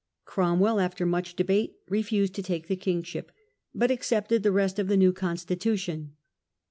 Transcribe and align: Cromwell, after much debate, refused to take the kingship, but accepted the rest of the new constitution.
Cromwell, 0.25 0.79
after 0.79 1.05
much 1.05 1.35
debate, 1.35 1.75
refused 1.87 2.33
to 2.33 2.41
take 2.41 2.67
the 2.67 2.75
kingship, 2.75 3.31
but 3.75 3.91
accepted 3.91 4.41
the 4.41 4.51
rest 4.51 4.79
of 4.79 4.87
the 4.87 4.97
new 4.97 5.13
constitution. 5.13 6.13